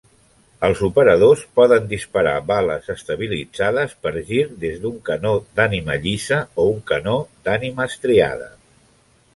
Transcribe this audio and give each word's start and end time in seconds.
Els 0.67 0.79
operadors 0.85 1.43
poden 1.59 1.85
disparar 1.91 2.33
bales 2.51 2.89
estabilitzades 2.93 3.93
per 4.07 4.15
gir 4.31 4.41
des 4.65 4.81
d'un 4.87 4.97
canó 5.11 5.35
d'ànima 5.61 6.01
llisa 6.09 6.43
o 6.65 6.69
un 6.73 6.83
canó 6.95 7.17
d'ànima 7.47 7.89
estriada. 7.93 8.53